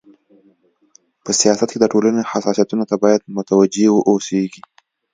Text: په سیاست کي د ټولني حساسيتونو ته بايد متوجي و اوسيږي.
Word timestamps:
په 1.23 1.31
سیاست 1.39 1.69
کي 1.71 1.77
د 1.79 1.85
ټولني 1.93 2.21
حساسيتونو 2.31 2.83
ته 2.89 2.95
بايد 3.03 3.21
متوجي 3.35 3.85
و 3.91 4.05
اوسيږي. 4.09 4.63